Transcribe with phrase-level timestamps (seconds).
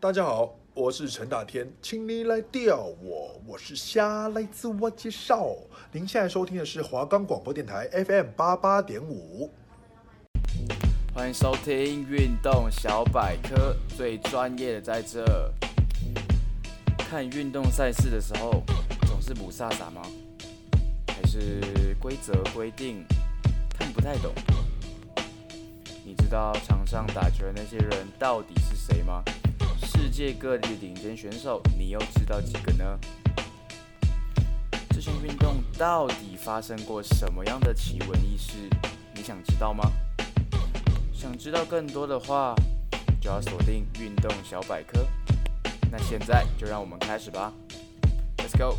[0.00, 5.52] 大家好，我是陈大天，请你来钓我，我是虾，来自我介绍。
[5.90, 9.50] 您现在收听的是华冈广播电台 FM 八八点五。
[11.12, 15.52] 欢迎收听运动小百科，最专业的在这。
[16.96, 18.62] 看运动赛事的时候，
[19.08, 20.02] 总是雾煞煞吗？
[21.08, 23.04] 还是规则规定
[23.76, 24.32] 看不太懂？
[26.04, 29.24] 你知道场上打球的那些人到底是谁吗？
[30.10, 32.98] 世界各地的顶尖选手，你又知道几个呢？
[34.88, 38.56] 这项运动到底发生过什么样的奇闻异事？
[39.14, 39.84] 你想知道吗？
[41.12, 42.54] 想知道更多的话，
[43.20, 45.06] 就要锁定运动小百科。
[45.92, 47.52] 那现在就让我们开始吧
[48.38, 48.78] ，Let's go。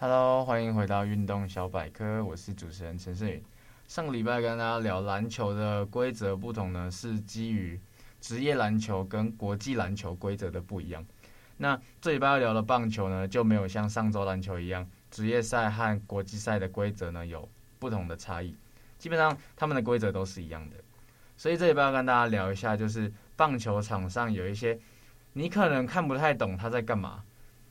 [0.00, 3.44] Hello，欢迎回到运动小百科，我是主持人陈胜宇。
[3.86, 7.78] 上个礼拜跟大家聊篮球的规则不同呢，是基于
[8.22, 11.04] 职业篮球跟国际篮球规则的不一样。
[11.56, 17.46] 那这礼拜要聊的棒球呢，就没有像上周篮球一样，职业赛和国际赛的规则呢有
[17.78, 18.56] 不同的差异。
[18.96, 20.76] 基本上他们的规则都是一样的，
[21.36, 24.78] 所以这礼拜要跟大家聊一下，就是棒球场上有一些
[25.32, 27.22] 你可能看不太懂他在干嘛，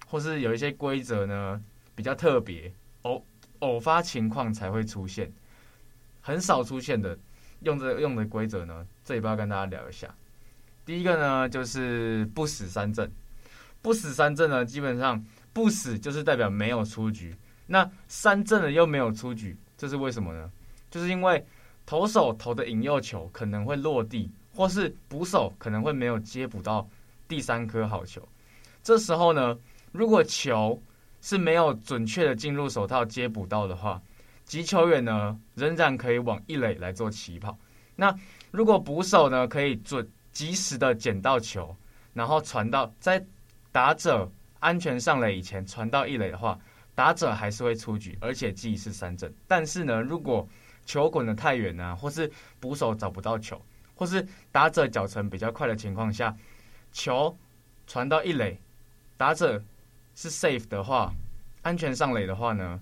[0.06, 1.64] 或是有一些规则呢
[1.95, 2.72] 比较特别，
[3.04, 3.26] 偶
[3.59, 5.31] 偶发情况才会出现，
[6.20, 7.17] 很少出现的
[7.61, 10.14] 用这用的规则呢，这礼拜要跟大家聊一下。
[10.86, 13.10] 第一个呢就是不死三振，
[13.82, 15.23] 不死三振呢基本上
[15.54, 17.36] 不死就是代表没有出局，
[17.68, 20.52] 那三振了又没有出局，这是为什么呢？
[20.90, 21.46] 就是因为
[21.86, 26.88] 投手投的引诱球可能会落地，或是捕手可能会没有接捕到
[27.28, 28.28] 第三颗好球。
[28.84, 29.58] 这时候呢，
[29.92, 30.82] 如果球
[31.22, 34.02] 是没有准确的进入手套接捕到的话，
[34.44, 37.58] 击球员呢仍然可以往一垒来做起跑。
[37.95, 38.14] 那
[38.50, 41.76] 如果捕手呢可以准及时的捡到球，
[42.14, 43.24] 然后传到在
[43.72, 44.30] 打者
[44.60, 46.60] 安全上垒以前传到一垒的话，
[46.94, 49.33] 打者还是会出局，而且记一次三振。
[49.48, 50.48] 但是呢，如果
[50.86, 53.61] 球滚得太远啊，或是捕手找不到球，
[53.95, 56.36] 或是打者脚程比较快的情况下，
[56.92, 57.36] 球
[57.88, 58.60] 传到一垒，
[59.17, 59.64] 打者
[60.16, 61.14] 是 safe 的话，
[61.61, 62.80] 安全上垒的话呢，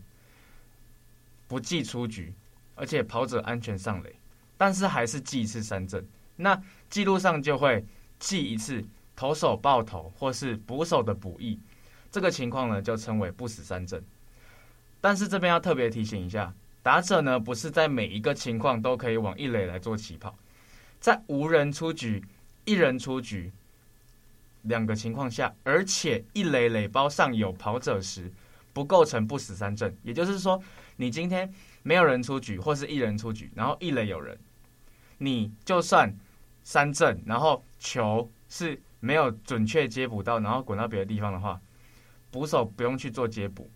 [1.48, 2.34] 不计出局，
[2.76, 4.16] 而且跑者安全上垒，
[4.58, 6.04] 但是还是记一次三振，
[6.36, 7.86] 那记录上就会
[8.20, 8.84] 记一次
[9.16, 11.60] 投手爆投或是捕手的捕役，
[12.12, 14.04] 这个情况呢就称为不死三振。
[15.02, 16.54] 但是这边要特别提醒一下。
[16.82, 20.34] 打者呢，不是在每一个情况都可以往一垒来做起跑，
[21.00, 22.24] 在无人出局、
[22.64, 23.52] 一人出局
[24.64, 28.32] 两个情况下，而且一垒垒包上有跑者时，
[28.72, 29.94] 不构成不死三振。
[30.04, 30.60] 也就是说，
[30.96, 34.40] 你今天没有人出局，或是一人出局，然后一垒有人，
[35.18, 36.12] 你就算
[36.70, 41.60] 三振，然后球是没有准确接捕到，然后滚到别的地方的话，
[42.30, 43.68] 捕手不用去做接捕。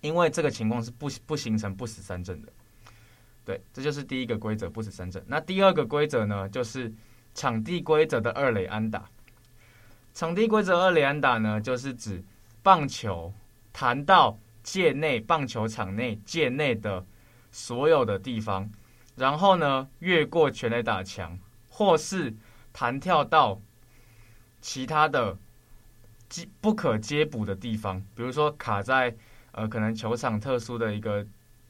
[0.00, 2.50] 因为这个情况是不不形成不死三振的，
[3.44, 5.22] 对，这就是第一个规则，不死三振。
[5.26, 6.90] 那第二个规则呢，就是
[7.34, 9.04] 场地规则的二垒安打。
[10.14, 12.24] 场地规则二垒安打呢，就是指
[12.62, 13.30] 棒球
[13.70, 17.04] 弹到界内棒球场内界内的
[17.50, 18.70] 所有的地方，
[19.14, 21.38] 然后呢越过全垒打墙，
[21.84, 22.34] 或是
[22.72, 23.60] 弹跳到
[24.60, 25.36] 其他的
[26.28, 29.14] 接不可接捕的地方，比如说卡在。
[29.54, 31.22] 呃，可能球场特殊的一个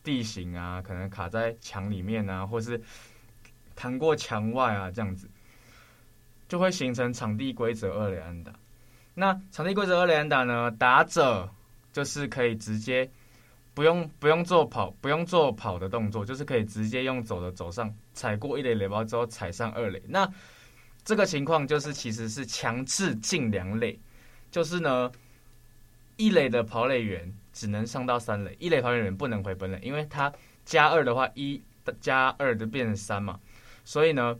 [0.04, 2.80] 地形啊，可能卡在墙里面啊，或是
[3.74, 5.28] 弹过墙外啊，这样子
[6.48, 8.52] 就会形成场地规则二连打。
[9.14, 11.50] 那场地规则二连打呢，打者
[11.92, 13.10] 就是可以直接
[13.74, 20.02] 不用不用做跑不用做跑的动作，就是可以直接用走的走上踩过一垒垒包之后踩上二垒。
[20.06, 20.28] 那
[21.04, 23.98] 这个情况就是其实是强制进两垒，
[24.50, 25.10] 就是呢
[26.16, 27.32] 一垒的跑垒员。
[27.54, 30.32] 只能上到三垒，一垒跑垒员不能回本垒，因为他
[30.64, 31.60] 加二的话，一
[32.00, 33.38] 加二就变成三嘛，
[33.84, 34.34] 所以呢，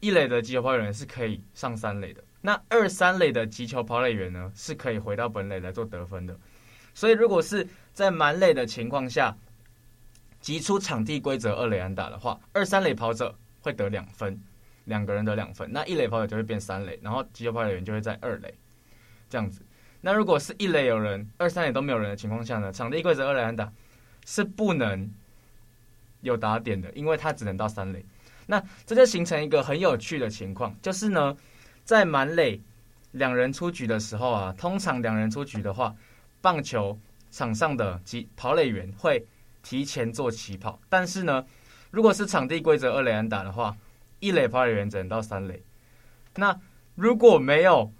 [0.00, 2.22] 一垒的击球跑垒员是可以上三垒的。
[2.42, 6.38] 那二三垒的击球跑垒员呢，是可以回到本垒来做得分的。
[6.94, 9.36] 所以如果是在满垒的情况下，
[10.40, 14.40] 击出场地规则二垒安打的话，二三垒跑者会得两分，
[14.84, 18.54] 两个人得两分，那一垒跑者就会变三垒，然后急救跑垒员就会在二垒，
[19.28, 19.60] 这样子。
[20.00, 22.72] 那如果是一垒有人，二三垒都没有人的情况下呢？
[22.72, 23.70] 场地规则二垒安打
[24.24, 25.10] 是不能
[26.22, 28.02] 有打点的，因为它只能到三垒。
[28.46, 31.36] 那这就形成一个很有趣的情况，就是呢，
[31.84, 32.58] 在满垒
[33.12, 35.94] 两人出局的时候啊，通常两人出局的话，
[36.40, 36.98] 棒球
[37.30, 39.24] 场上的及跑垒员会
[39.62, 40.80] 提前做起跑。
[40.88, 41.44] 但是呢，
[41.90, 43.76] 如果是场地规则二垒安打的话，
[44.18, 45.62] 一垒跑垒员只能到三垒。
[46.36, 46.58] 那
[46.94, 47.90] 如果没有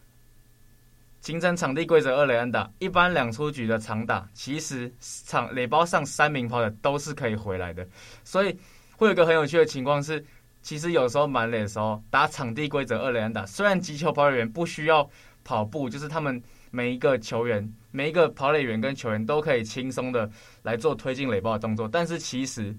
[1.21, 7.87] 形成场地规则二垒安打，一般两出局的长打，其实场垒包上三名跑者都是可以回来的。
[8.25, 8.59] 所以
[8.97, 10.25] 会有一个很有趣的情况是，
[10.63, 15.09] 其实有时候满垒的时候打场地规则二垒安打，虽然击球跑垒员不需要
[15.45, 20.31] 跑步，就是他们每一个球员、每一个跑垒员跟球员都可以轻松的
[20.63, 22.75] 来做推进垒包的动作，但是其实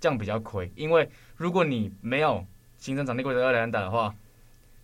[0.00, 2.44] 这样比较亏，因为如果你没有
[2.78, 4.14] 形成场地规则二连打的话，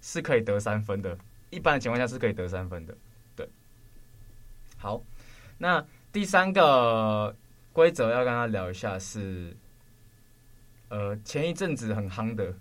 [0.00, 1.16] 是可以得三分的。
[1.50, 2.96] 一般的情况下是可以得三分的。
[3.36, 3.48] 对，
[4.78, 5.02] 好，
[5.58, 7.36] 那第三个
[7.72, 9.54] 规则要跟他聊一下是，
[10.88, 12.54] 呃，前一阵子很夯的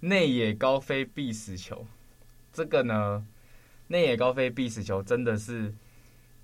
[0.00, 1.86] 内野高飞必死球。
[2.52, 3.26] 这个呢，
[3.88, 5.74] 内野高飞必死球真的是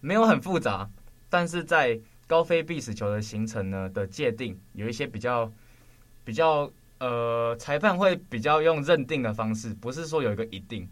[0.00, 0.88] 没有很复杂，
[1.28, 5.52] 但是在高飞必死球的形成呢的界定有一些比较
[6.24, 6.70] 比较。
[7.02, 10.86] 呃，裁判会比较用认定的方式，不是说有一个一定。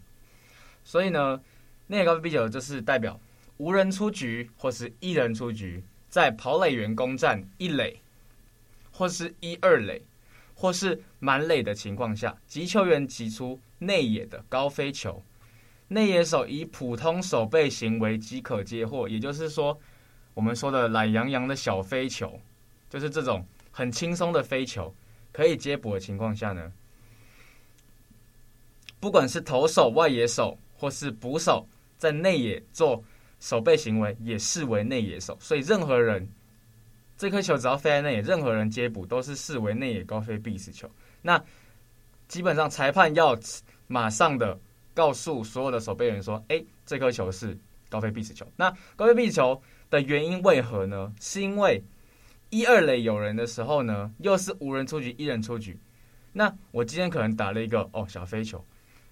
[0.83, 1.39] 所以呢，
[1.85, 3.21] 内野高飞必死球就是代表
[3.57, 8.01] 无人出局或是一人出局，在跑垒员攻占一垒
[8.91, 10.01] 或是一二垒
[10.55, 15.23] 或是满垒的情况下，击球员击出内野的高飞球，
[15.89, 19.09] 内野手以普通守备行为即可接获。
[19.09, 19.77] 也就是说，
[20.33, 22.39] 我们说的懒洋洋的小飞球，
[22.89, 24.95] 就是这种很轻松的飞球。
[25.31, 26.71] 可以接捕的情况下呢，
[28.99, 31.67] 不管是投手、外野手或是捕手，
[31.99, 33.01] 在内野做
[33.39, 35.37] 守备行为，也视为内野手。
[35.39, 36.27] 所以任何人
[37.15, 40.89] 这颗球只要飞在内野，任何人接捕都是视为内野高飞必死球。
[41.21, 41.41] 那
[42.27, 43.37] 基本上裁判要
[43.85, 44.59] 马上的
[44.99, 47.57] 告诉所有的守备员说：“哎，这颗球是
[47.89, 51.09] 高飞必死球。”那高飞必死球的原因为何呢？
[51.21, 51.81] 是因为
[52.49, 55.79] 一二垒有人的时候呢，又是无人出局，一人出局。
[56.33, 58.61] 那我今天可能打了一个哦小飞球，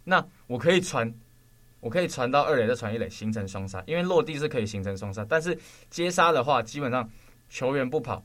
[0.04, 1.10] 那我可以传，
[1.80, 3.82] 我可以传到二垒再传一垒，形成双杀。
[3.88, 5.58] 因为落地是可以形成双杀，但是
[5.90, 7.10] 接杀的话，基本上
[7.50, 8.22] 球员不跑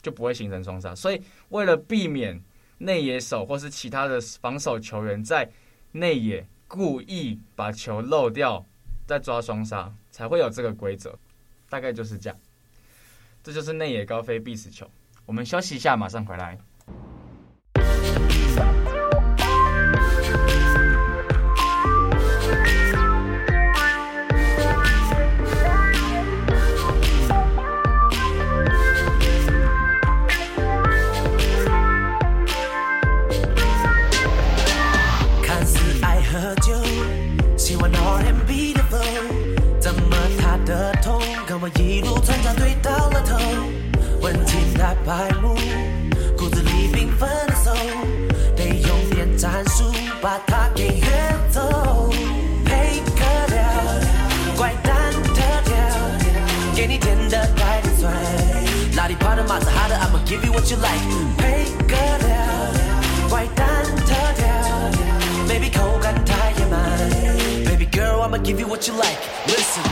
[0.00, 0.94] 就不会形成双杀。
[0.94, 1.20] 所以
[1.50, 2.42] 为了避免
[2.78, 5.46] 内野手或是其他的防守球员在
[5.92, 8.64] 内野故意把球漏掉，
[9.06, 11.18] 再抓双杀，才会有这个规则。
[11.68, 12.38] 大概就是这样。
[13.44, 14.90] 这就是内野高飞必死球。
[15.26, 16.58] 我们休息一下，马上回来。
[42.22, 43.12] 我一路传家对到。
[44.82, 45.54] 在白幕，
[46.36, 47.76] 骨子里缤纷的 soul，
[48.56, 49.84] 得用点战术
[50.20, 51.06] 把它给约
[51.52, 52.10] 走。
[52.64, 53.22] 配个
[53.54, 53.62] 料，
[54.56, 55.72] 怪诞特调，
[56.74, 58.12] 给你甜的带点酸。
[58.96, 60.98] 哪里跑的马子哈的，I'ma give you what you like。
[61.38, 61.94] 配个
[62.26, 62.34] 料，
[63.30, 64.44] 怪诞特调
[65.46, 66.80] ，baby 口感太野蛮
[67.66, 69.20] ，baby girl，I'ma give you what you like。
[69.46, 69.84] Listen，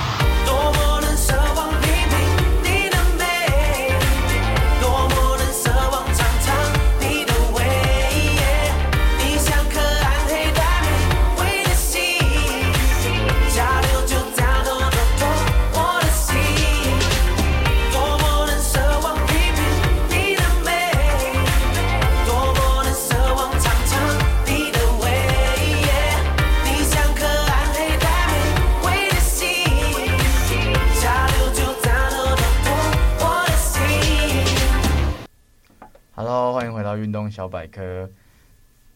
[37.31, 38.11] 小百科，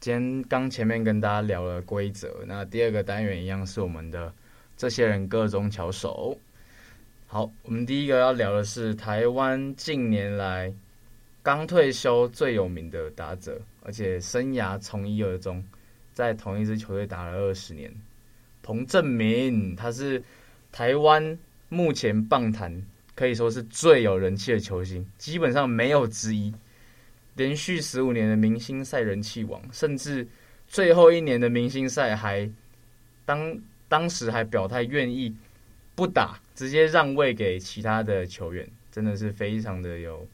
[0.00, 4.32] 今天刚前面跟大家聊了规则，那第二个单元一样是我们的
[4.76, 6.36] 这些人个中巧手。
[7.26, 10.72] 好，我们第一个要聊的是台湾近年来
[11.42, 15.64] 刚退休最有名的打者，而且生涯从一而终，
[16.12, 17.92] 在同一支球队打了二十年。
[18.62, 20.22] 彭政闵，他是
[20.70, 21.38] 台湾
[21.68, 22.82] 目前棒坛
[23.14, 26.54] 可以说是最有人气的球星，基本上没有之一。
[27.36, 30.26] 连续十五年的明星赛人气王，甚至
[30.68, 32.48] 最后一年的明星赛还
[33.24, 35.34] 当当时还表态愿意
[35.94, 40.26] 不打，直接让位给其他的球员，真的是非常的有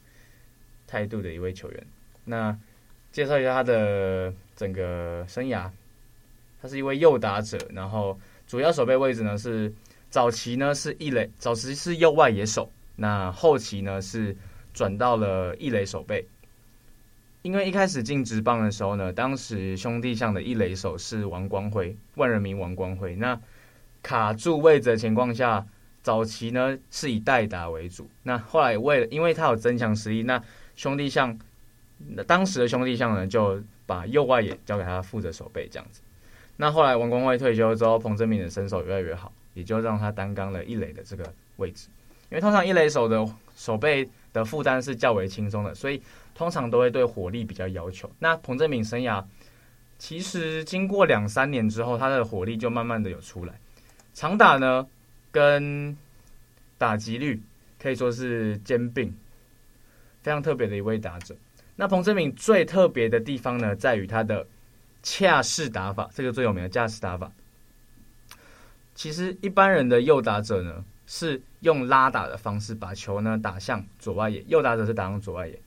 [0.87, 1.87] 态度的一位球员。
[2.23, 2.55] 那
[3.11, 5.69] 介绍一下他的整个生涯，
[6.61, 9.73] 他是一位右打者，然后主要守备位置呢是
[10.09, 14.35] 早期呢是一垒，早期是右外野手，那后期呢是
[14.73, 16.23] 转到了一垒守备。
[17.43, 23.15] 因为一开始进职棒的时候呢，当时兄弟象的一垒手是王光辉，万人迷王光辉。
[23.15, 23.39] 那
[24.03, 25.65] 卡住位置的情况下，
[26.03, 28.07] 早期呢是以代打为主。
[28.23, 30.41] 那后来为了因为他有增强实力，那
[30.75, 31.35] 兄弟象
[32.27, 36.01] 当时的兄弟象呢就把右外野交给他负责守备这样子。
[36.57, 41.87] 那后来王光辉退休之后，彭政闵的身手越来越好，也就让他担纲了一垒的这个位置。
[42.29, 46.01] 因为通常一垒手的守备的负担是较为轻松的，所以。
[46.33, 48.09] 通常都会对火力比较要求。
[48.17, 49.23] 那彭政闵生涯
[49.99, 53.53] 其实经过两三年之后，他的火力就慢慢的有出来。
[54.13, 54.87] 长打呢，
[55.29, 55.95] 跟
[56.79, 57.39] 打击率
[57.77, 59.13] 可以说是兼并，
[60.23, 61.35] 非常特别的一位打者。
[61.75, 64.47] 那彭政闵最特别的地方呢，在于他的
[65.03, 67.31] 恰式打法，这个最有名的恰式打法。
[68.95, 70.83] 其实一般人的右打者呢，
[71.13, 75.59] 是用拉打的方式把球呢打向左外野，右打者是打向左外野。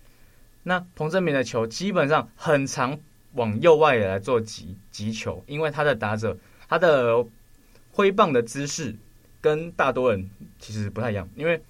[0.62, 2.98] 那彭政闵的球基本上很常
[3.34, 6.34] 往右外野来做击击球，因为他的打者
[6.66, 7.26] 他的
[7.92, 8.96] 挥棒的姿势
[9.42, 11.62] 跟大多人其实不太一样，因为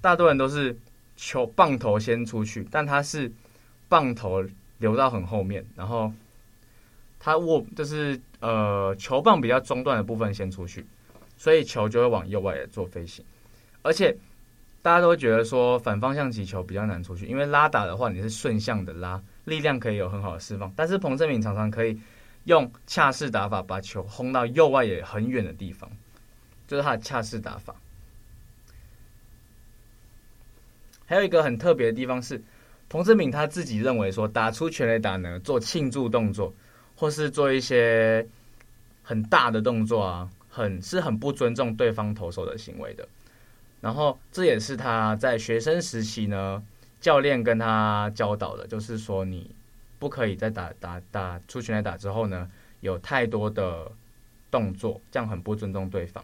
[0.00, 0.74] 大多人都是
[1.14, 3.30] 球棒头先出去，但他是
[3.90, 4.42] 棒头
[4.78, 6.10] 留到很后面，然后
[7.20, 10.86] 他握就是呃球棒比较中段的部分先出去，
[11.42, 13.24] 所以球就会往右外做飞行，
[13.82, 14.16] 而且。
[14.84, 20.72] 大家都会觉得说反方向击球比较难出去，因为拉打的话你是顺向的拉，力量可以有很好的释放。
[20.74, 21.96] 但是彭政闵常常可以
[22.46, 25.88] 用恰式打法把球轰到右外野很远的地方，
[26.66, 27.76] 就是他的恰式打法。
[31.06, 32.42] 还有一个很特别的地方是，
[32.88, 36.52] 彭志敏他自己认为说打出全垒打呢，做庆祝动作
[36.96, 38.26] 或是做一些
[39.04, 43.08] 很大的动作啊，很是很不尊重对方投手的行为的。
[43.80, 46.62] 然后这也是他在学生时期呢，
[47.00, 49.50] 教练跟他教导的，就是说你
[49.98, 52.48] 不可以在打打打出拳来打之后呢，
[52.80, 53.90] 有太多的
[54.50, 56.22] 动作，这样很不尊重对方。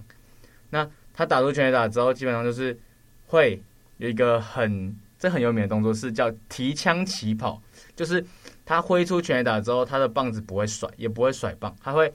[0.70, 2.78] 那他打出拳来打之后，基本上就是
[3.26, 3.60] 会
[3.96, 7.60] 有一个很这很有名的动作，是叫提枪起跑，
[7.96, 8.24] 就是
[8.64, 12.12] 他挥出拳来打之后，他的棒子不会甩，也不会甩棒，他会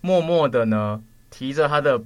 [0.00, 2.02] 默默的呢提着他的。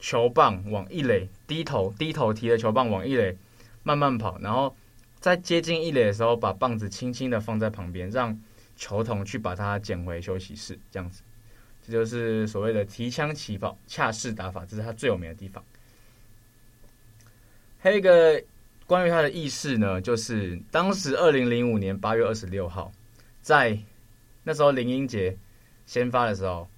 [0.00, 3.34] 球棒往一垒低头，低头提着球棒往一垒
[3.84, 4.76] 慢慢跑，然后
[5.18, 8.38] 在接近一垒的时候，把棒子轻轻的放在旁边，让
[8.76, 11.22] 球童去把它捡回休息室，这样子，
[11.86, 15.64] 这就是所谓的提枪起跑、恰式打法，这是他最有名的地方。
[17.78, 18.42] 还有一个
[18.86, 22.92] 关于他的轶事呢，就是当时二零零五年八月二十六号，
[23.40, 23.78] 在
[24.42, 25.34] 那时候林英杰
[25.86, 26.68] 先发的时候，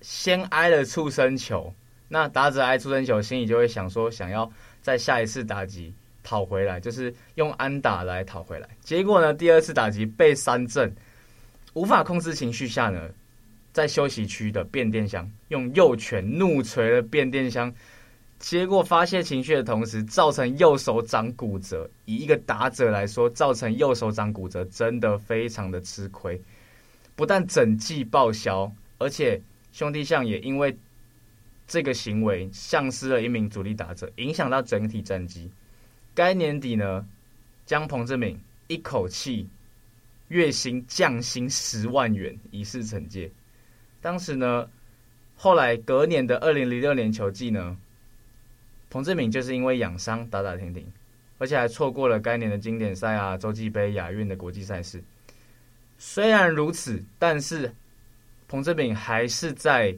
[0.00, 1.72] 先挨了触身球。
[2.08, 4.50] 那打者挨触身球，心里就会想说，想要
[4.82, 8.68] 在下一次打击讨回来，就是用安打来讨回来。
[8.80, 10.92] 结果呢，第二次打击被三振，
[11.72, 13.08] 无法控制情绪下呢，
[13.72, 17.72] 在休息区的变电箱用右拳怒捶了变电箱，
[18.40, 21.88] 结果发泄情绪的同时，造成右手掌骨折。
[22.06, 26.40] 以一个打者来说，造成右手掌骨折真的非常的吃亏，
[27.14, 29.40] 不但整季报销，而且
[29.72, 30.76] 兄弟象也因为。
[31.72, 35.48] 这个行为丧失了一名主力打者，影响到整体战绩。
[36.16, 37.06] 该年底呢，
[37.64, 38.36] 将彭志敏
[38.66, 39.48] 一口气
[40.26, 43.30] 月薪降薪十万元，以示惩戒。
[44.02, 44.68] 当时呢，
[45.36, 47.78] 后来隔年的二零零六年球季呢，
[48.90, 50.84] 彭志敏就是因为养伤打打停停，
[51.38, 55.00] 而且还错过了该年的经典赛啊、洲际杯、亚运的国际赛事。
[55.98, 57.72] 虽然如此，但是
[58.50, 59.96] 彭志敏还是在。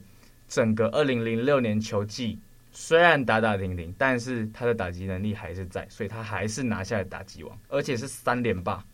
[0.49, 2.39] 整个二零零六年球季
[2.73, 8.85] 虽然打打停停，但是他的打击能力还是在，所以他还是拿下了打击王，而且是三连霸。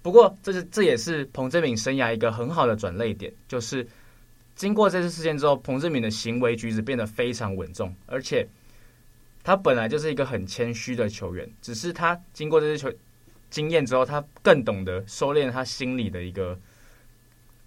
[0.00, 3.86] 不过，这是这也是彭志敏生涯一个很好的转捩点，就是
[4.56, 8.48] 经过这次事件之后，彭志敏的行为举止变得非常稳重，而且
[9.42, 12.98] 他本来就是一个很谦虚的球员，只是他经过这次球
[13.50, 16.58] 经验之后，他更懂得收敛他心里的一个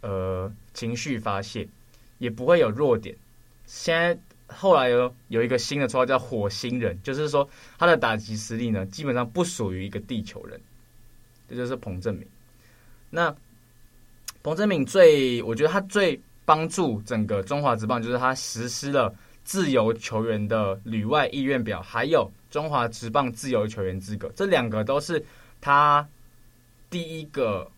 [0.01, 1.67] 呃情绪发泄。
[2.19, 3.15] 也不会有弱点。
[3.67, 10.59] 现在后来有有一个新的绰号叫“火星人”，就是说他的打击实力呢，基本上不属于一个地球人。
[11.47, 12.27] 这就是彭正明。
[13.11, 13.31] 那
[14.41, 19.13] 彭正明最，我觉得他最帮助整个中华职棒，就是他实施了
[19.43, 25.23] 自由球员的旅外意愿表，还有中华职棒自由球员资格，这两个都是
[25.61, 26.03] 他
[26.89, 27.69] 第一个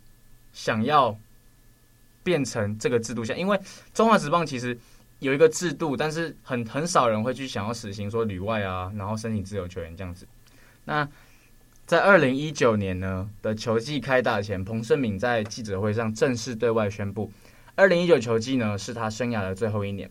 [0.54, 1.14] 想要。
[2.30, 3.60] 变成这个制度下，因为
[3.92, 4.78] 中华职棒其实
[5.18, 10.28] 有一个制度，但是很很少人会去想要实行说旅外啊，然后申请自由球员这样子。
[10.86, 11.10] 那
[11.88, 17.32] 在二零一九年呢的球季开打前，彭胜敏在记者会上正式对外宣布，
[17.74, 20.08] 二零一九球季呢是他生涯的最后一年。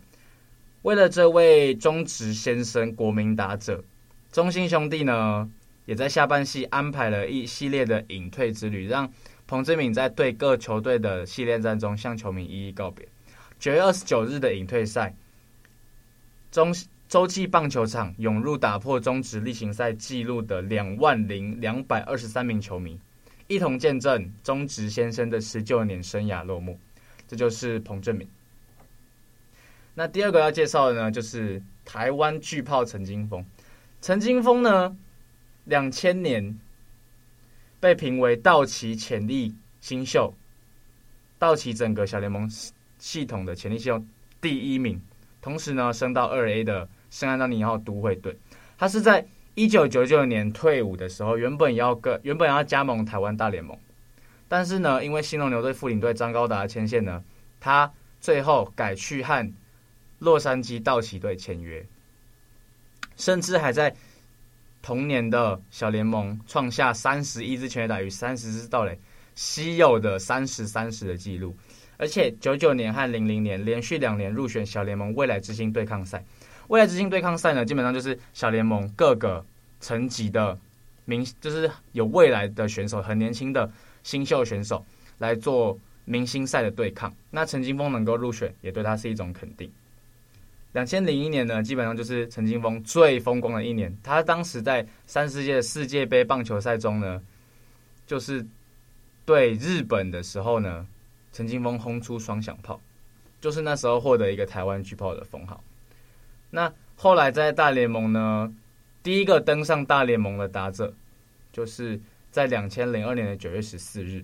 [0.82, 3.84] 为了这位中职先生，国民打者，
[4.32, 5.48] 中信兄弟呢
[5.86, 9.08] 也在下半季安排了一系列的隐退之旅，让
[9.48, 13.08] 彭志敏在对各球队的系列战中向球迷一一告别。
[13.58, 15.16] 九月二十九日的隐退赛，
[16.52, 16.74] 中
[17.08, 23.00] 洲际棒球场涌入打破中职例行赛纪录的两万零两百二十三名球迷，
[23.46, 26.78] 一同见证中职先生的十九年生涯落幕。
[27.26, 28.28] 这就是彭志敏。
[29.94, 33.42] 那第二个要介绍的呢，就是台湾巨炮陈金锋。
[34.02, 34.94] 陈金锋呢，
[35.64, 36.58] 两千年
[37.80, 40.34] 被评为道奇潜力新秀，
[41.38, 42.50] 道奇整个小联盟
[42.98, 44.04] 系统的潜力新秀
[44.40, 45.00] 第一名。
[45.40, 48.36] 同时呢，升到二 A 的圣安东尼奥都会队。
[48.76, 53.78] 他是在一九九九年退伍的时候，原本要跟原本要加盟台湾大联盟，
[54.48, 57.22] 但是呢，因为新农牛队副领队张高达牵线呢，
[57.60, 59.52] 他最后改去和
[60.18, 61.84] 洛杉矶道奇队签约，
[63.16, 63.94] 甚至还在
[64.80, 68.98] 同年的小联盟创下三十一支全垒打与三十支盗垒
[69.34, 71.56] 稀有的三十三十的记录，
[71.96, 76.24] 而且九九年和零零年连续两年入选小联盟未来之星对抗赛。
[76.68, 79.44] 未来之星对抗赛呢，基本上就是小联盟各个
[79.80, 80.58] 层级的
[81.04, 83.70] 明，就是有未来的选手，很年轻的
[84.02, 84.84] 新秀选手
[85.18, 87.12] 来做明星赛的对抗。
[87.30, 89.70] 那陈金峰能够入选，也对他是一种肯定。
[90.72, 93.96] 两千零一年呢，基本上就是陈金锋最风光的一年。
[94.02, 97.22] 他当时在三十届世界杯棒球赛中呢，
[98.06, 98.46] 就是
[99.24, 100.86] 对日本的时候呢，
[101.32, 102.78] 陈金锋轰出双响炮，
[103.40, 105.64] 就是那时候获得一个台湾巨炮的封号。
[106.50, 108.54] 那后来在大联盟呢，
[109.02, 110.92] 第一个登上大联盟的打者，
[111.50, 111.98] 就是
[112.30, 114.22] 在两千零二年的九月十四日，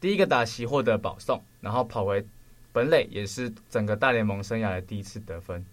[0.00, 2.26] 第一个打席获得保送，然后跑回。
[2.72, 5.64] 本垒也是整个大联盟生涯的第一次得分。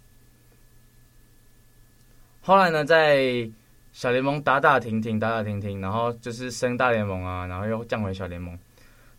[2.42, 3.50] 后来呢，在
[3.92, 8.58] 小联盟打打停停，打打停停，然后就是升大联盟啊，然后又降回小联盟。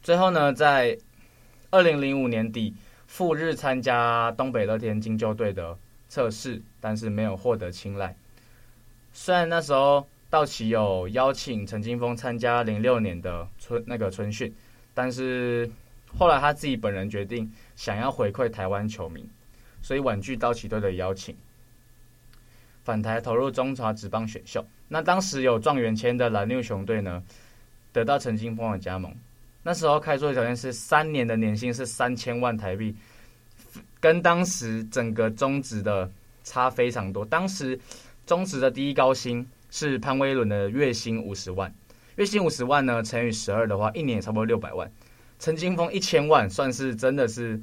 [0.03, 0.97] 最后呢，在
[1.71, 2.75] 二零零五年底
[3.07, 5.77] 赴日参加东北乐天金鷲队的
[6.09, 8.17] 测试，但是没有获得青睐。
[9.13, 14.53] 虽然那时候道奇有邀请陈金峰参加零六年的春那个春训，
[14.95, 15.71] 但是。
[16.19, 19.29] 后来他自己本人决定想要回馈台湾球迷，
[19.83, 21.37] 所以婉拒道奇队的邀请，
[22.85, 24.65] 返台投入中华职棒选秀。
[24.89, 27.23] 那当时有状元签的蓝牛熊队呢，
[27.93, 29.15] 得到陈金锋的加盟。
[29.63, 32.95] 那时候开出的条件是三年的年薪是三千万台币，
[34.01, 36.11] 跟当时整个中职的
[36.45, 37.25] 差非常多。
[37.25, 37.79] 当时
[38.25, 41.75] 中职的第一高薪是潘威伦的月薪五十万，
[42.15, 44.89] 月薪五十万呢乘以十二的话，一年也差不多六百万。
[45.39, 47.61] 陈金锋一千万，算是真的是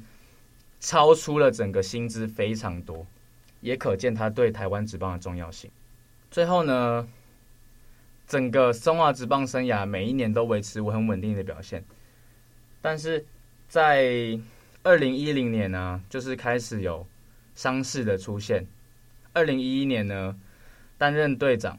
[0.80, 3.06] 超出了整个薪资非常多，
[3.60, 5.70] 也可见他对台湾职棒的重要性。
[6.30, 7.08] 最后呢，
[8.26, 11.84] 整个中华职棒生涯每一年都维持我很稳定的表现，
[12.80, 13.24] 但是
[13.68, 14.38] 在
[14.82, 17.06] 二零一零年呢，就是开始有
[17.54, 18.66] 伤势的出现。
[19.32, 20.38] 二零一一年呢，
[20.96, 21.78] 担任队长。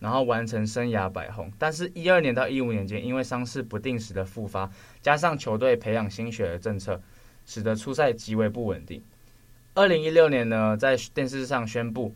[0.00, 4.70] 然后完成生涯百轰，但是，一二年到一五年间，因为伤势不定时的复发，
[5.02, 7.00] 加上球队培养新血的政策，
[7.46, 9.02] 使得出赛极为不稳定。
[9.74, 12.14] 二零一六年呢，在电视上宣布，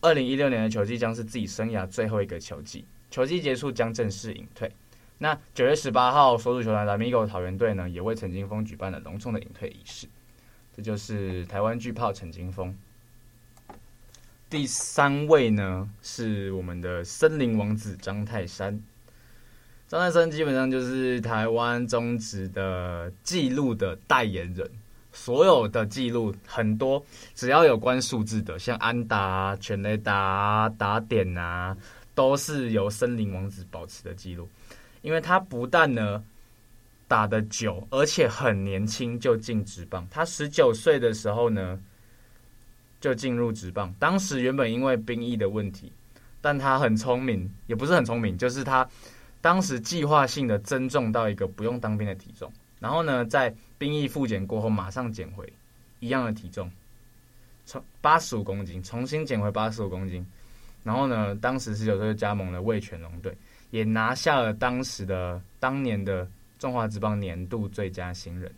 [0.00, 4.70] 二零一六年的球季将是自己生涯最后一个球季，球季结束将正式隐退。
[5.18, 10.08] 那九月十八号，所属球团 Lamigo 桃园队呢，也为陈金峰举办了隆重的隐退仪式。
[10.74, 12.76] 这就是台湾巨炮陈金峰。
[14.52, 18.78] 第三位呢，是我们的森林王子张泰山。
[19.88, 24.70] 张泰山基本上就是台湾中职的记录的代言人，
[25.10, 27.02] 所有的记录很多，
[27.34, 31.74] 只要有关数字的，像安达、全雷达、打点啊，
[32.14, 34.46] 都是由森林王子保持的记录。
[35.00, 36.22] 因为他不但呢
[37.08, 40.06] 打得久，而且很年轻就进职棒。
[40.10, 41.80] 他十九岁的时候呢。
[43.02, 45.90] 就进入职棒，当时原本因为兵役的问题，
[46.40, 48.88] 但他很聪明，也不是很聪明，就是他
[49.40, 55.52] 当时计划性的增重到一个不用当兵的体重，然后呢，在兵役复检过后马上减回
[55.98, 56.70] 一样的体重，
[57.66, 60.24] 从八十五公斤重新减回八十五公斤，
[60.84, 63.36] 然后呢，当时十九岁就加盟了味全龙队，
[63.72, 66.24] 也拿下了当时的当年的
[66.60, 68.48] 中华职棒年度最佳新人。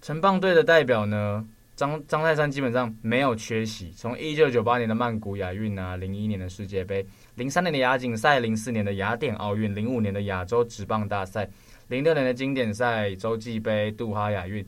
[0.00, 1.46] 成棒队的代表呢？
[1.80, 7.02] 张张泰山基本上没有缺席，从一九九八年的曼谷亚运啊，零一年的世界杯，
[7.36, 11.48] 零三年的亚锦赛，零四年的雅典奥运，零五年的亚洲职棒大赛，
[11.88, 14.62] 零六年的经典赛、洲际杯、杜哈亚运，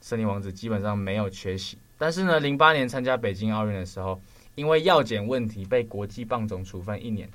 [0.00, 1.78] 森林王子基本上没有缺席。
[1.96, 4.20] 但是呢，零八年参加北京奥运的时候，
[4.56, 7.30] 因为药检问题被国际棒总处分一年。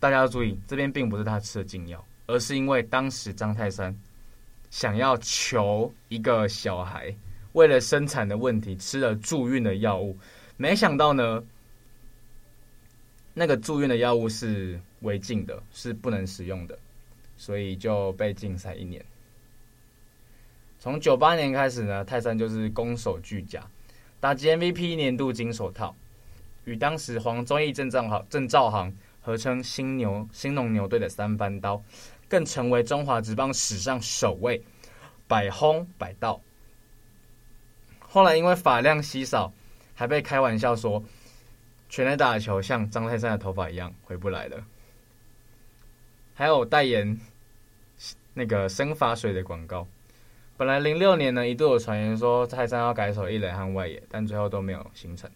[0.00, 3.96] 大家要注意，这边并不是他吃的禁药，而是因为当时张泰山
[4.70, 7.14] 想要求一个小孩。
[7.52, 10.16] 为了生产的问题，吃了助孕的药物，
[10.56, 11.42] 没想到呢，
[13.34, 16.78] 那个助孕的药物是违禁的，是不能使用的，
[17.36, 19.04] 所以就被禁赛一年。
[20.78, 23.64] 从九八年开始呢，泰山就是攻守俱佳，
[24.20, 25.94] 打击 MVP、年度金手套，
[26.64, 31.82] 与当时黄忠义、郑兆好、郑兆航合称新牛兴农牛队的三番刀，
[32.28, 34.62] 更成为中华职棒史上首位
[35.26, 36.40] 百轰百盗。
[38.10, 39.52] 后来因为发量稀少，
[39.94, 41.02] 还被开玩笑说，
[41.90, 44.64] 全垒打的球像张泰山的头发一样回不来了。
[46.34, 47.18] 还有代言
[48.32, 49.86] 那个生发水的广告。
[50.56, 55.30] 本来零六年呢，一度有传言说泰山要改手一垒和外野，但最后都没有形成。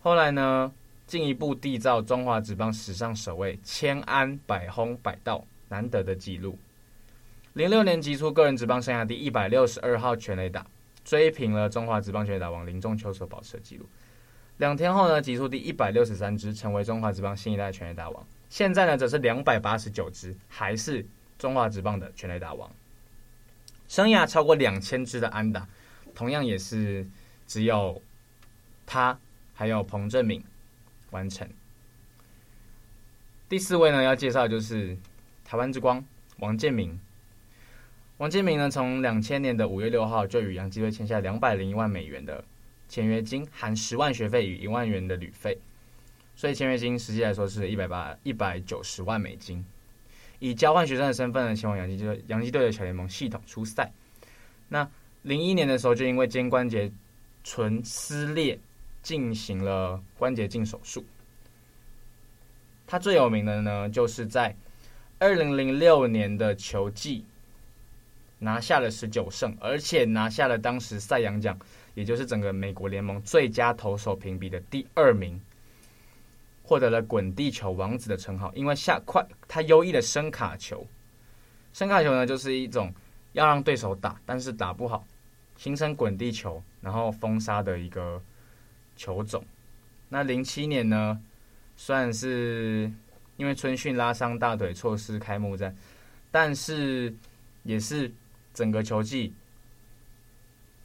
[0.00, 0.72] 后来呢，
[1.06, 6.56] 进一步缔造中华职棒史上首位千安百轰百盗难得的纪录。
[7.54, 10.64] 零六年击出个人职棒生涯第一百六十二号全垒打。
[11.06, 13.86] 追平了中华职棒全垒打王林仲秋所保持的纪录。
[14.56, 18.26] 两天后呢，击出第一百六十三支，成为中华职棒新一代全垒打王。
[18.50, 21.06] 现在呢，则是两百八十九支，还是
[21.38, 22.68] 中华职棒的全垒打王。
[23.86, 25.68] 生涯超过两千支的安打，
[26.12, 27.06] 同样也是
[27.46, 28.02] 只有
[28.84, 29.16] 他
[29.54, 30.42] 还有彭政闵
[31.12, 31.48] 完成。
[33.48, 34.98] 第四位呢，要介绍的就是
[35.44, 36.04] 台湾之光
[36.38, 36.98] 王建民。
[38.18, 42.42] 王建民呢，从两千年的五月六号就与洋基队签下两百零一万美元的
[42.88, 45.58] 签约金，含十万学费与一万元的旅费，
[46.34, 49.62] 所以签约金实际来说是一百八一百九十万美金。
[50.38, 53.92] 以交换学生的身份呢，前往洋基队洋基队的小联盟系统出赛。
[54.70, 54.88] 那
[55.20, 56.90] 零一年的时候，就因为肩关节
[57.44, 58.58] 唇撕裂，
[59.02, 61.04] 进行了关节镜手术。
[62.86, 64.56] 他最有名的呢，就是在
[65.18, 67.26] 二零零六年的球季。
[68.38, 71.58] 拿下了十九胜，而且拿下了当时赛扬奖，
[71.94, 75.40] 也就是整个美国联盟最佳投手评比的第二名，
[76.62, 78.52] 获得了滚地球王子的称号。
[78.54, 80.86] 因为下快他优异的伸卡球，
[81.72, 82.92] 伸卡球呢就是一种
[83.32, 85.02] 要让对手打，但是打不好，
[85.56, 88.22] 形成滚地球，然后封杀的一个
[88.96, 89.42] 球种。
[90.10, 91.18] 那零七年呢，
[91.74, 92.92] 虽然是
[93.38, 95.74] 因为春训拉伤大腿，错失开幕战，
[96.30, 97.10] 但是
[97.62, 98.12] 也是。
[98.56, 99.30] 整个球季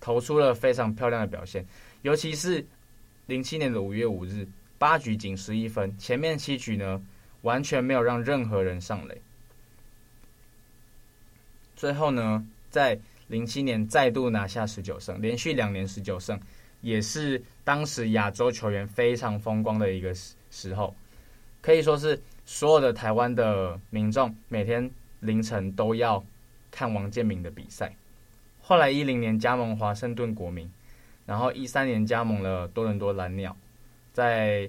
[0.02, 1.66] 投出了非常漂亮的表现，
[2.02, 2.66] 尤其是
[3.28, 4.46] 零七年的五月五日，
[4.78, 7.02] 八局仅十一分，前面七局呢
[7.44, 9.22] 完全没有让任何人上垒。
[11.78, 16.38] 最后呢，在零七年再度拿下十九胜，连续两年十九胜，
[16.82, 20.94] 也是当时亚洲球员非常风光的一个时时候，
[21.62, 26.22] 可以说是所有的台湾的民众每天凌晨都要。
[26.72, 27.94] 看王建民的比赛，
[28.62, 30.68] 后来一零年加盟华盛顿国民，
[31.26, 33.56] 然后一三年加盟了多伦多蓝鸟，
[34.14, 34.68] 在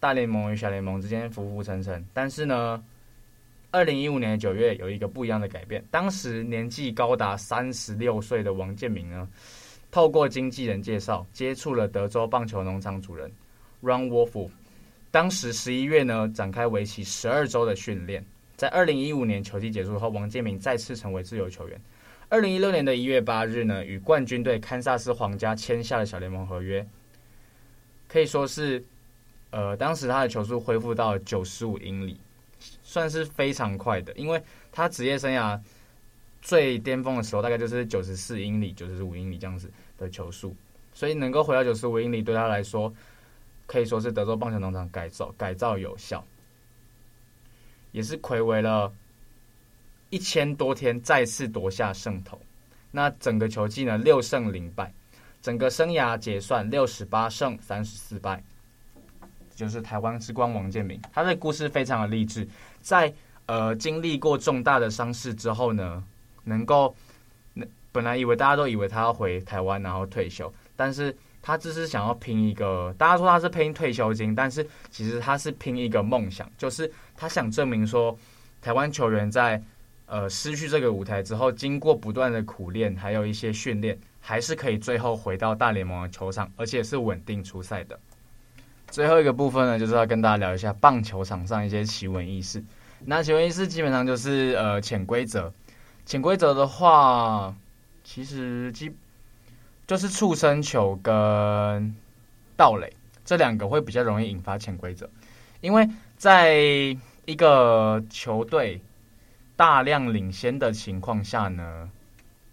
[0.00, 2.04] 大联盟与小联盟之间浮浮沉沉。
[2.12, 2.84] 但是呢，
[3.70, 9.28] 二零一五年九月有一个不一样的改变，当时年纪高达三十六岁的王建民呢，
[9.90, 13.30] 透过经纪人介绍接触了德州棒球农场主人
[13.82, 14.50] Ron Wolf，
[15.10, 18.24] 当时十一月呢展开为期十二周的训练。
[18.56, 21.80] 在二零一五年球季结束后，王建民再次成为自由球员。
[22.28, 26.84] 二零一六年的一月八日呢，与冠军队堪萨斯皇家签下了小联盟合约，
[28.08, 28.82] 可以说是，
[29.50, 32.18] 呃，当时他的球速恢复到九十五英里，
[32.82, 34.12] 算是非常快的。
[34.14, 34.42] 因为
[34.72, 35.60] 他职业生涯
[36.42, 40.52] 最巅峰的时候，大概就是九十四英里、九十五英里这样子的球速，
[40.94, 42.92] 所以能够回到九十五英里，对他来说
[43.66, 46.24] 可以说是德州棒球农场改造改造有效。
[47.96, 48.92] 也是睽违了
[50.10, 52.38] 一千多天，再次夺下胜投。
[52.90, 54.92] 那整个球季呢，六胜零败，
[55.40, 58.44] 整个生涯结算六十八胜三十四败，
[59.54, 61.00] 就是台湾之光王建民。
[61.10, 62.46] 他的故事非常的励志，
[62.82, 63.10] 在
[63.46, 66.04] 呃经历过重大的伤势之后呢，
[66.44, 66.94] 能够
[67.92, 71.16] 本来以为大家都以为他要回台湾然后退休，但是。
[71.42, 78.16] 他只是想要拼一个，大家说他是拼退休金，但是其实他是拼一个梦想，就是他想证明说，
[78.60, 79.62] 台湾球员在
[80.06, 87.98] 呃失去这个舞台之后，经过不断的苦练，还有一些训练，还是可以最后回到大联盟的球场，而且是稳定出赛的。
[88.88, 92.62] 最后一个部分呢，就是要跟大家聊一下棒球场上一些奇闻异事。
[93.04, 95.52] 那奇闻异事基本上就是呃潜规则，
[96.04, 97.54] 潜规则的话，
[98.04, 98.94] 其实基
[99.86, 101.94] 就是触身球跟
[102.56, 102.92] 盗垒
[103.24, 105.10] 这两个会比较容易引发潜规则，
[105.60, 106.54] 因为在
[107.26, 108.80] 一个球队
[109.54, 111.90] 大量领先的情况下呢，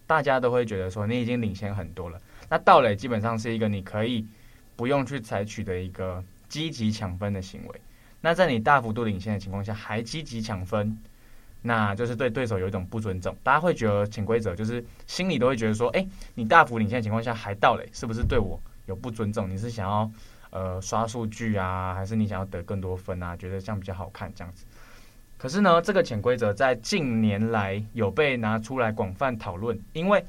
[0.06, 2.20] 大家都会觉得说你已经领先很多了。
[2.50, 4.26] 那盗垒基本上是一个你可以
[4.76, 7.82] 不用去采取的一个积极抢分的行为。
[8.22, 10.98] 那在你大幅度领先的情况下还积极抢分，
[11.62, 13.36] 那就是对对手有一种不尊重。
[13.44, 19.50] 大家会觉得潜规则就是心里都会觉得说，哎，你大幅领先的情况下还盗垒，是不是对我有不尊重？
[19.50, 20.10] 你是想要
[20.54, 23.36] 呃刷数据啊，还是你想要得更多分啊？
[23.36, 24.64] 觉得这样比较好看这样子。
[25.40, 30.24] 可是呢，这个潜规则在近年来有被拿出来广泛讨论，因为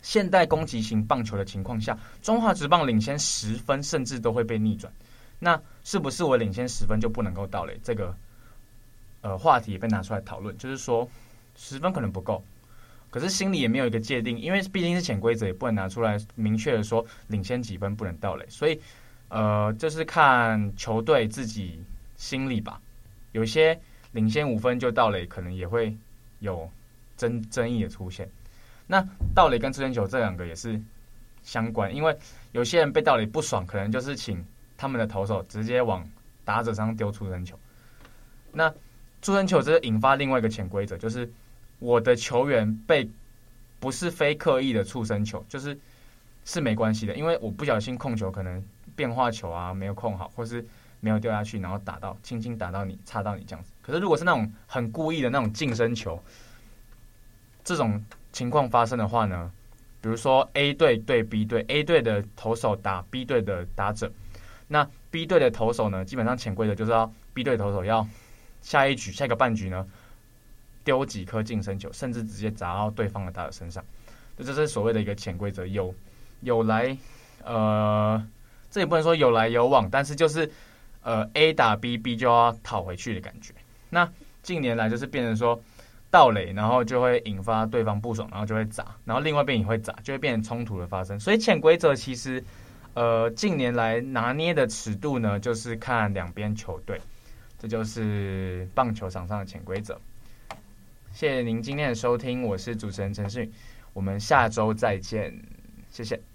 [0.00, 4.90] 现代攻击型棒球的情况下，中华职棒领先十分甚至都会被逆转。
[5.40, 7.78] 那是不是我领先十分就不能够盗垒？
[7.82, 8.14] 这个
[9.20, 11.06] 呃话题也被拿出来讨论，就是说
[11.56, 12.42] 十分可能不够，
[13.10, 18.80] 可是心里也没有一个界定，因为毕竟是潜规则，也不能拿出来明确的说领先几分不能盗垒，所以
[19.28, 21.82] 呃就是看球队自己
[22.16, 22.80] 心里吧。
[23.32, 23.78] 有些
[24.12, 25.96] 领先五分就到垒，可能也会
[26.40, 26.70] 有
[27.16, 28.28] 争争议的出现。
[28.86, 30.80] 那盗垒跟触身球这两个也是
[31.42, 32.16] 相关，因为
[32.52, 34.44] 有些人被盗垒不爽，可能就是请。
[34.80, 36.08] 他们的投手直接往
[36.44, 37.58] 打者身上丢触身球，
[38.52, 38.72] 那
[39.20, 41.28] 触身球这是引发另外一个潜规则，就是
[41.80, 43.10] 我的球员被
[43.80, 45.76] 不是非刻意的触身球，就是
[46.44, 48.62] 是没关系的，因为我不小心控球，可能
[48.98, 50.64] 变化球啊没有控好，或是
[50.98, 53.70] 没有掉下去，然后打到轻轻打到你，插到你这样子。
[53.80, 56.20] 可是如果是那种很故意的那种近身球，
[57.62, 59.52] 这种情况发生的话呢，
[60.00, 64.12] 比如说 A 队对 B 队，A 队的投手打 B 队的打者。
[64.66, 68.04] 那 B 队的投手呢，基本上潜规则就是要 B 队投手要
[68.60, 69.86] 下一局、下一个半局呢，
[70.82, 73.84] 丢几颗近身球，甚至直接砸到对方的打者身上。
[74.36, 75.94] 这就是所谓的一个潜规则，有
[76.40, 76.96] 有来
[77.44, 78.22] 呃，
[78.70, 80.50] 这也不能说有来有往，但是就是
[81.02, 83.52] 呃 A 打 B，B 就要讨回去的感觉。
[83.90, 84.10] 那
[84.42, 85.60] 近年来就是变成说
[86.10, 91.18] 盗垒，然后就会引发对方不爽，然后就会砸，然后另外一边也会砸，就会变成冲突的发生。
[91.18, 92.42] 所以潜规则其实。
[92.94, 97.00] 呃，近年来拿捏的尺度呢，就是看两边球队，
[97.56, 100.00] 这就是棒球场上的潜规则。
[101.12, 103.52] 谢谢您今天的收听，我是主持人陈世宇，
[103.92, 105.32] 我们下周再见，
[105.90, 106.27] 谢谢。